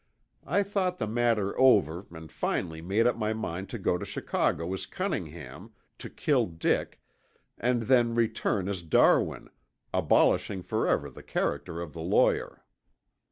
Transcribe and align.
I 0.47 0.63
thought 0.63 0.97
the 0.97 1.05
matter 1.05 1.55
over 1.59 2.07
and 2.09 2.31
finally 2.31 2.81
made 2.81 3.05
up 3.05 3.15
my 3.15 3.33
mind 3.33 3.69
to 3.69 3.77
go 3.77 3.99
to 3.99 4.03
Chicago 4.03 4.73
as 4.73 4.87
Cunningham, 4.87 5.73
to 5.99 6.09
kill 6.09 6.47
Dick, 6.47 6.99
and 7.55 7.83
then 7.83 8.15
return 8.15 8.67
as 8.67 8.81
Darwin, 8.81 9.47
abolishing 9.93 10.63
forever 10.63 11.07
the 11.11 11.21
character 11.21 11.79
of 11.79 11.93
the 11.93 12.01
lawyer. 12.01 12.65